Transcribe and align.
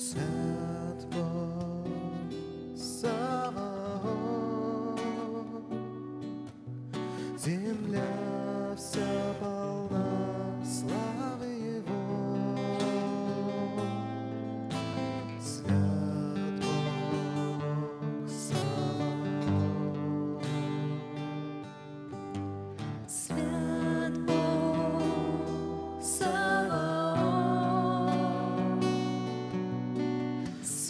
sound. 0.00 0.69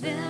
Spirit. 0.01 0.30